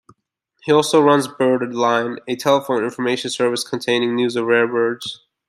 [0.63, 5.27] He also runs Birdline, a telephone information service containing news of rare birds.